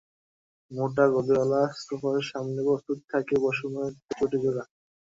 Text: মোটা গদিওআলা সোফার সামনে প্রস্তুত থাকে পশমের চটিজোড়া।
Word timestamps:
মোটা 0.71 1.05
গদিওআলা 1.13 1.61
সোফার 1.77 2.17
সামনে 2.31 2.59
প্রস্তুত 2.67 2.99
থাকে 3.11 3.35
পশমের 3.43 3.91
চটিজোড়া। 4.11 4.63